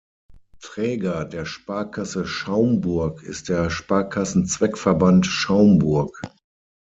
Träger 0.63 1.25
der 1.25 1.45
Sparkasse 1.45 2.25
Schaumburg 2.25 3.21
ist 3.21 3.49
der 3.49 3.69
"Sparkassenzweckverband 3.69 5.27
Schaumburg". 5.27 6.19